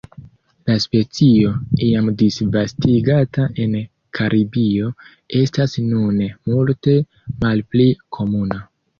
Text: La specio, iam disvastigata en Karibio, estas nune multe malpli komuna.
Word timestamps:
La 0.69 0.75
specio, 0.83 1.49
iam 1.87 2.07
disvastigata 2.21 3.45
en 3.65 3.75
Karibio, 4.19 4.87
estas 5.41 5.75
nune 5.91 6.31
multe 6.53 6.95
malpli 7.45 7.87
komuna. 8.19 8.59